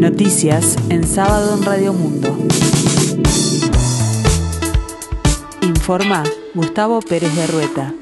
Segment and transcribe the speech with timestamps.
[0.00, 2.34] Noticias en sábado en Radio Mundo.
[5.60, 6.24] Informa
[6.54, 7.94] Gustavo Pérez de Rueta.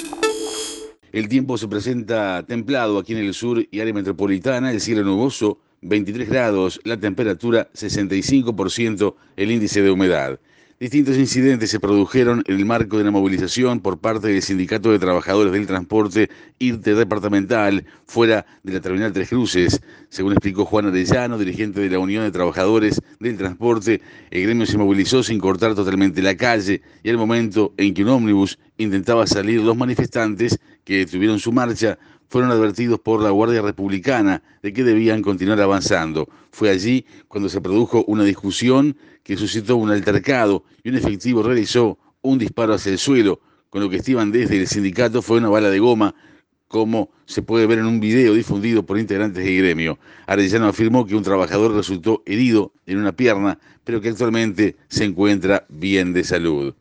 [1.11, 5.59] El tiempo se presenta templado aquí en el sur y área metropolitana, el cielo nuboso,
[5.83, 10.39] 23 grados, la temperatura 65%, el índice de humedad.
[10.81, 15.01] Distintos incidentes se produjeron en el marco de la movilización por parte del Sindicato de
[15.01, 16.31] Trabajadores del Transporte
[16.61, 19.81] Interdepartamental fuera de la Terminal Tres Cruces.
[20.09, 24.79] Según explicó Juan Arellano, dirigente de la Unión de Trabajadores del Transporte, el gremio se
[24.79, 29.61] movilizó sin cortar totalmente la calle y al momento en que un ómnibus intentaba salir,
[29.61, 35.23] los manifestantes que detuvieron su marcha fueron advertidos por la Guardia Republicana de que debían
[35.23, 36.29] continuar avanzando.
[36.51, 41.99] Fue allí cuando se produjo una discusión que suscitó un altercado y un efectivo realizó
[42.23, 45.71] un disparo hacia el suelo, con lo que estiman desde el sindicato fue una bala
[45.71, 46.15] de goma,
[46.69, 49.99] como se puede ver en un video difundido por integrantes del gremio.
[50.27, 55.67] Arellano afirmó que un trabajador resultó herido en una pierna, pero que actualmente se encuentra
[55.69, 56.75] bien de salud.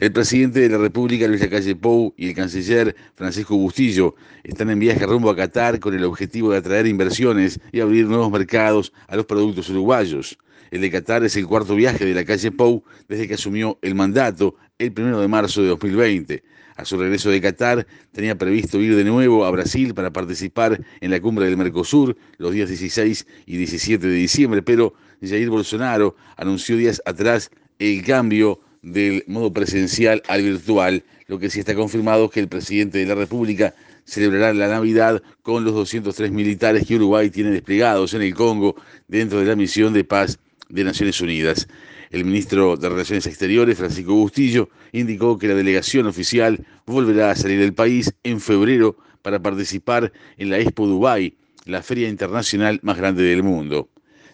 [0.00, 4.14] El presidente de la República, Luis Lacalle Pou, y el canciller Francisco Bustillo
[4.44, 8.30] están en viaje rumbo a Qatar con el objetivo de atraer inversiones y abrir nuevos
[8.30, 10.38] mercados a los productos uruguayos.
[10.70, 13.94] El de Qatar es el cuarto viaje de la calle Pou desde que asumió el
[13.94, 16.42] mandato el primero de marzo de 2020.
[16.76, 21.10] A su regreso de Qatar, tenía previsto ir de nuevo a Brasil para participar en
[21.10, 26.78] la cumbre del Mercosur los días 16 y 17 de diciembre, pero Jair Bolsonaro anunció
[26.78, 32.30] días atrás el cambio del modo presencial al virtual, lo que sí está confirmado es
[32.30, 37.30] que el presidente de la República celebrará la Navidad con los 203 militares que Uruguay
[37.30, 38.74] tiene desplegados en el Congo
[39.06, 41.68] dentro de la misión de paz de Naciones Unidas.
[42.10, 47.60] El ministro de Relaciones Exteriores, Francisco Bustillo, indicó que la delegación oficial volverá a salir
[47.60, 53.22] del país en febrero para participar en la Expo Dubai, la feria internacional más grande
[53.22, 53.88] del mundo.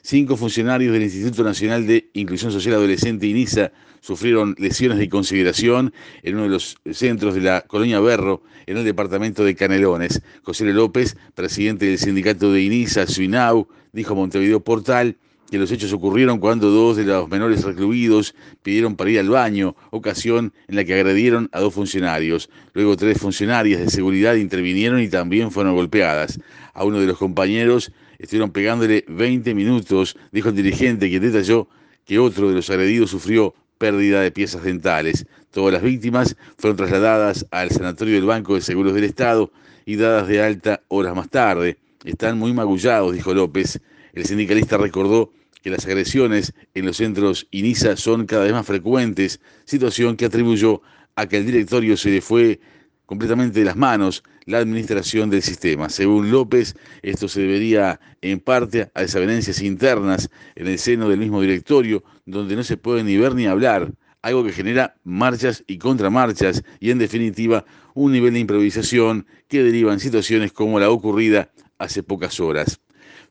[0.08, 5.92] Cinco funcionarios del Instituto Nacional de Inclusión Social Adolescente INISA sufrieron lesiones de consideración
[6.22, 10.22] en uno de los centros de la colonia Berro, en el departamento de Canelones.
[10.44, 15.16] José López, presidente del sindicato de INISA, Suinau, dijo a Montevideo Portal
[15.50, 19.75] que los hechos ocurrieron cuando dos de los menores recluidos pidieron para ir al baño,
[19.91, 22.48] ocasión en la que agredieron a dos funcionarios.
[22.75, 26.38] Luego tres funcionarias de seguridad intervinieron y también fueron golpeadas.
[26.75, 31.69] A uno de los compañeros estuvieron pegándole 20 minutos, dijo el dirigente, que detalló
[32.04, 35.27] que otro de los agredidos sufrió pérdida de piezas dentales.
[35.50, 39.50] Todas las víctimas fueron trasladadas al sanatorio del Banco de Seguros del Estado
[39.84, 41.78] y dadas de alta horas más tarde.
[42.05, 43.81] Están muy magullados, dijo López.
[44.12, 45.32] El sindicalista recordó
[45.62, 50.81] que las agresiones en los centros INISA son cada vez más frecuentes, situación que atribuyó
[51.16, 52.60] a que el directorio se le fue
[53.06, 55.89] completamente de las manos la administración del sistema.
[55.89, 61.41] Según López, esto se debería en parte a desavenencias internas en el seno del mismo
[61.41, 66.65] directorio, donde no se puede ni ver ni hablar, algo que genera marchas y contramarchas
[66.81, 72.03] y en definitiva un nivel de improvisación que deriva en situaciones como la ocurrida hace
[72.03, 72.81] pocas horas.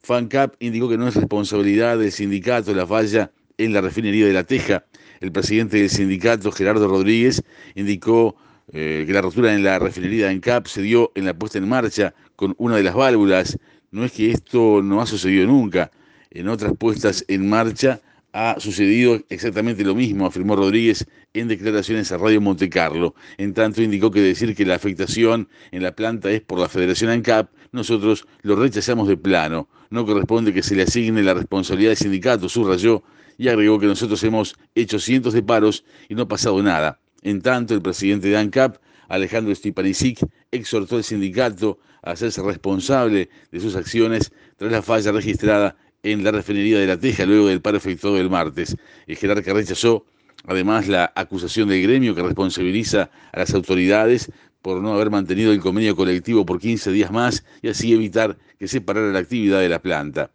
[0.01, 4.43] FANCAP indicó que no es responsabilidad del sindicato la falla en la refinería de La
[4.43, 4.85] Teja.
[5.19, 7.43] El presidente del sindicato, Gerardo Rodríguez,
[7.73, 8.35] indicó
[8.71, 11.69] eh, que la rotura en la refinería en CAP se dio en la puesta en
[11.69, 13.57] marcha con una de las válvulas.
[13.91, 15.91] No es que esto no ha sucedido nunca.
[16.31, 18.01] En otras puestas en marcha
[18.33, 23.15] ha sucedido exactamente lo mismo, afirmó Rodríguez en declaraciones a Radio Monte Carlo.
[23.37, 27.11] En tanto, indicó que decir que la afectación en la planta es por la Federación
[27.11, 29.69] ANCAP, nosotros lo rechazamos de plano.
[29.89, 33.03] No corresponde que se le asigne la responsabilidad del sindicato, subrayó,
[33.37, 36.99] y agregó que nosotros hemos hecho cientos de paros y no ha pasado nada.
[37.25, 38.77] En tanto, el presidente de ANCAP,
[39.09, 40.19] Alejandro Stipanisic,
[40.51, 46.29] exhortó al sindicato a hacerse responsable de sus acciones tras la falla registrada en la
[46.29, 48.77] refinería de La Teja luego del paro efectuado el martes.
[49.07, 50.05] El jerarca rechazó
[50.45, 54.31] además la acusación del gremio que responsabiliza a las autoridades
[54.61, 58.67] por no haber mantenido el convenio colectivo por 15 días más y así evitar que
[58.67, 60.29] se parara la actividad de la planta.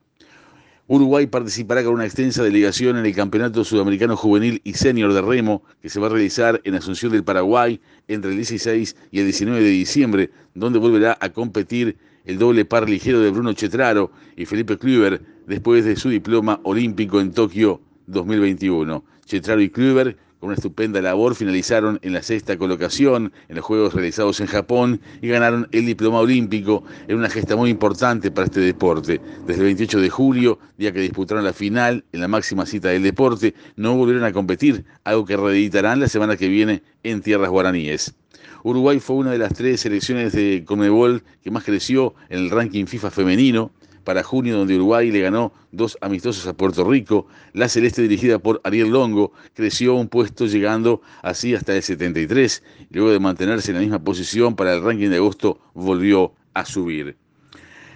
[0.92, 5.62] Uruguay participará con una extensa delegación en el Campeonato Sudamericano Juvenil y Senior de Remo,
[5.80, 9.62] que se va a realizar en Asunción del Paraguay entre el 16 y el 19
[9.62, 14.78] de diciembre, donde volverá a competir el doble par ligero de Bruno Chetraro y Felipe
[14.78, 19.04] Kluber después de su diploma olímpico en Tokio 2021.
[19.26, 23.92] Chetraro y Kluber con una estupenda labor finalizaron en la sexta colocación en los Juegos
[23.92, 28.60] realizados en Japón y ganaron el diploma olímpico en una gesta muy importante para este
[28.60, 29.20] deporte.
[29.46, 33.02] Desde el 28 de julio, día que disputaron la final en la máxima cita del
[33.02, 38.14] deporte, no volvieron a competir, algo que reeditarán la semana que viene en tierras guaraníes.
[38.62, 42.86] Uruguay fue una de las tres selecciones de Conmebol que más creció en el ranking
[42.86, 43.72] FIFA femenino
[44.10, 47.28] para junio, donde Uruguay le ganó dos amistosos a Puerto Rico.
[47.52, 52.60] La celeste, dirigida por Ariel Longo, creció un puesto llegando así hasta el 73.
[52.90, 57.16] Luego de mantenerse en la misma posición para el ranking de agosto, volvió a subir.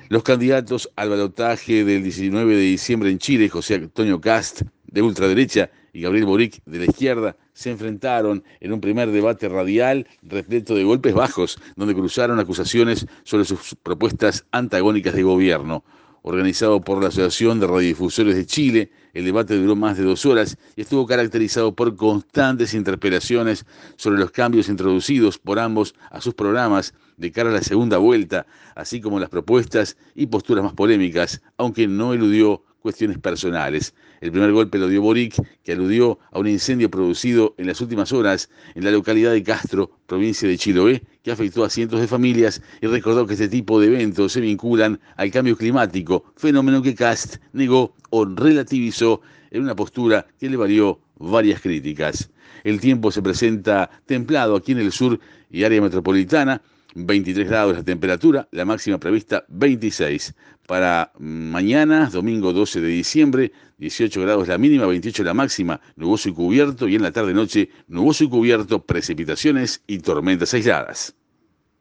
[0.08, 5.69] Los candidatos al balotaje del 19 de diciembre en Chile, José Antonio Cast, de ultraderecha,
[5.94, 10.82] y Gabriel Boric, de la izquierda, se enfrentaron en un primer debate radial repleto de
[10.82, 15.84] golpes bajos, donde cruzaron acusaciones sobre sus propuestas antagónicas de gobierno.
[16.26, 20.56] Organizado por la Asociación de Radiodifusores de Chile, el debate duró más de dos horas
[20.75, 23.67] y estuvo caracterizado por constantes interpelaciones
[23.97, 28.47] sobre los cambios introducidos por ambos a sus programas de cara a la segunda vuelta,
[28.75, 33.94] así como las propuestas y posturas más polémicas, aunque no eludió cuestiones personales.
[34.20, 38.12] El primer golpe lo dio Boric, que aludió a un incendio producido en las últimas
[38.12, 42.60] horas en la localidad de Castro, provincia de Chiloé, que afectó a cientos de familias
[42.82, 47.36] y recordó que este tipo de eventos se vinculan al cambio climático, fenómeno que Cast
[47.54, 52.28] negó o relativizó en una postura que le valió varias críticas.
[52.64, 55.19] El tiempo se presenta templado aquí en el sur
[55.50, 56.60] y área metropolitana,
[56.94, 60.35] 23 grados la temperatura, la máxima prevista 26.
[60.67, 66.32] Para mañana, domingo 12 de diciembre, 18 grados la mínima, 28 la máxima, nuboso y
[66.32, 71.14] cubierto, y en la tarde-noche, nuboso y cubierto, precipitaciones y tormentas aisladas.